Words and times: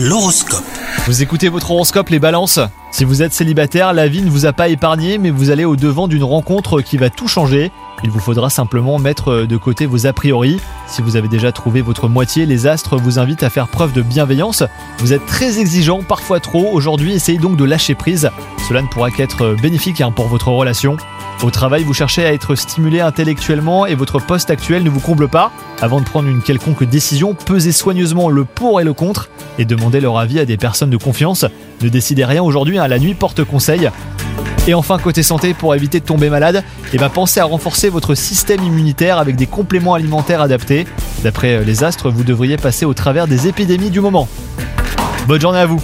L'horoscope. 0.00 0.62
Vous 1.06 1.22
écoutez 1.22 1.48
votre 1.48 1.72
horoscope 1.72 2.10
les 2.10 2.20
balances? 2.20 2.60
Si 2.92 3.04
vous 3.04 3.20
êtes 3.20 3.32
célibataire, 3.32 3.92
la 3.92 4.06
vie 4.06 4.22
ne 4.22 4.30
vous 4.30 4.46
a 4.46 4.52
pas 4.52 4.68
épargné 4.68 5.18
mais 5.18 5.30
vous 5.30 5.50
allez 5.50 5.64
au 5.64 5.74
devant 5.74 6.06
d'une 6.06 6.22
rencontre 6.22 6.82
qui 6.82 6.96
va 6.96 7.10
tout 7.10 7.26
changer. 7.26 7.72
Il 8.04 8.10
vous 8.10 8.20
faudra 8.20 8.48
simplement 8.48 9.00
mettre 9.00 9.42
de 9.42 9.56
côté 9.56 9.86
vos 9.86 10.06
a 10.06 10.12
priori. 10.12 10.60
Si 10.86 11.02
vous 11.02 11.16
avez 11.16 11.26
déjà 11.26 11.50
trouvé 11.50 11.82
votre 11.82 12.08
moitié, 12.08 12.46
les 12.46 12.68
astres 12.68 12.96
vous 12.96 13.18
invitent 13.18 13.42
à 13.42 13.50
faire 13.50 13.66
preuve 13.66 13.92
de 13.92 14.02
bienveillance. 14.02 14.62
Vous 14.98 15.12
êtes 15.12 15.26
très 15.26 15.58
exigeant, 15.58 16.04
parfois 16.04 16.38
trop. 16.38 16.68
Aujourd'hui, 16.70 17.14
essayez 17.14 17.38
donc 17.38 17.56
de 17.56 17.64
lâcher 17.64 17.96
prise. 17.96 18.30
Cela 18.68 18.82
ne 18.82 18.86
pourra 18.86 19.10
qu'être 19.10 19.56
bénéfique 19.62 20.02
hein, 20.02 20.10
pour 20.10 20.28
votre 20.28 20.48
relation. 20.48 20.98
Au 21.42 21.50
travail, 21.50 21.84
vous 21.84 21.94
cherchez 21.94 22.26
à 22.26 22.34
être 22.34 22.54
stimulé 22.54 23.00
intellectuellement 23.00 23.86
et 23.86 23.94
votre 23.94 24.18
poste 24.20 24.50
actuel 24.50 24.82
ne 24.82 24.90
vous 24.90 25.00
comble 25.00 25.26
pas. 25.26 25.52
Avant 25.80 26.00
de 26.00 26.04
prendre 26.04 26.28
une 26.28 26.42
quelconque 26.42 26.84
décision, 26.84 27.32
pesez 27.32 27.72
soigneusement 27.72 28.28
le 28.28 28.44
pour 28.44 28.78
et 28.78 28.84
le 28.84 28.92
contre 28.92 29.30
et 29.58 29.64
demandez 29.64 30.02
leur 30.02 30.18
avis 30.18 30.38
à 30.38 30.44
des 30.44 30.58
personnes 30.58 30.90
de 30.90 30.98
confiance. 30.98 31.46
Ne 31.80 31.88
décidez 31.88 32.26
rien 32.26 32.42
aujourd'hui, 32.42 32.76
hein, 32.76 32.88
la 32.88 32.98
nuit 32.98 33.14
porte 33.14 33.42
conseil. 33.42 33.88
Et 34.66 34.74
enfin, 34.74 34.98
côté 34.98 35.22
santé, 35.22 35.54
pour 35.54 35.74
éviter 35.74 36.00
de 36.00 36.04
tomber 36.04 36.28
malade, 36.28 36.62
eh 36.92 36.98
ben, 36.98 37.08
pensez 37.08 37.40
à 37.40 37.46
renforcer 37.46 37.88
votre 37.88 38.14
système 38.14 38.62
immunitaire 38.62 39.16
avec 39.16 39.36
des 39.36 39.46
compléments 39.46 39.94
alimentaires 39.94 40.42
adaptés. 40.42 40.86
D'après 41.22 41.64
les 41.64 41.84
astres, 41.84 42.10
vous 42.10 42.22
devriez 42.22 42.58
passer 42.58 42.84
au 42.84 42.92
travers 42.92 43.28
des 43.28 43.48
épidémies 43.48 43.88
du 43.88 44.02
moment. 44.02 44.28
Bonne 45.26 45.40
journée 45.40 45.60
à 45.60 45.66
vous 45.66 45.80